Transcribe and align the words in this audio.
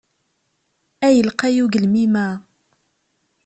Ay 1.05 1.17
lqay 1.27 1.55
ugelmim-a! 1.63 2.27